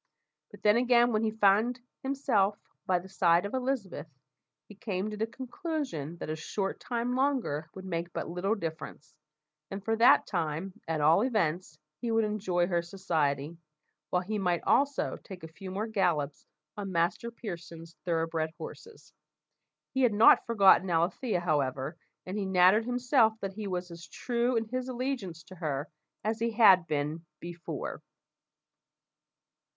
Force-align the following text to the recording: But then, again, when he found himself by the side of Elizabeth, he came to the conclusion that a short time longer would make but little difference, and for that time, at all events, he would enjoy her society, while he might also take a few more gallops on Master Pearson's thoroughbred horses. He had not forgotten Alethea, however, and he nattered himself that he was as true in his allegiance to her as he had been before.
But 0.49 0.63
then, 0.63 0.77
again, 0.77 1.11
when 1.13 1.21
he 1.21 1.29
found 1.29 1.79
himself 2.01 2.57
by 2.87 2.97
the 2.97 3.07
side 3.07 3.45
of 3.45 3.53
Elizabeth, 3.53 4.07
he 4.67 4.73
came 4.73 5.11
to 5.11 5.15
the 5.15 5.27
conclusion 5.27 6.17
that 6.17 6.27
a 6.31 6.35
short 6.35 6.79
time 6.79 7.13
longer 7.15 7.69
would 7.75 7.85
make 7.85 8.11
but 8.11 8.27
little 8.27 8.55
difference, 8.55 9.13
and 9.69 9.85
for 9.85 9.95
that 9.97 10.25
time, 10.25 10.73
at 10.87 11.01
all 11.01 11.21
events, 11.21 11.77
he 11.99 12.09
would 12.09 12.23
enjoy 12.23 12.65
her 12.65 12.81
society, 12.81 13.59
while 14.09 14.23
he 14.23 14.39
might 14.39 14.63
also 14.63 15.17
take 15.23 15.43
a 15.43 15.47
few 15.47 15.69
more 15.69 15.85
gallops 15.85 16.47
on 16.75 16.91
Master 16.91 17.29
Pearson's 17.29 17.95
thoroughbred 18.03 18.49
horses. 18.57 19.13
He 19.93 20.01
had 20.01 20.13
not 20.13 20.47
forgotten 20.47 20.89
Alethea, 20.89 21.41
however, 21.41 21.95
and 22.25 22.39
he 22.39 22.45
nattered 22.47 22.85
himself 22.85 23.33
that 23.41 23.53
he 23.53 23.67
was 23.67 23.91
as 23.91 24.07
true 24.07 24.55
in 24.57 24.65
his 24.65 24.87
allegiance 24.89 25.43
to 25.43 25.55
her 25.57 25.89
as 26.23 26.39
he 26.39 26.49
had 26.53 26.87
been 26.87 27.23
before. 27.39 28.01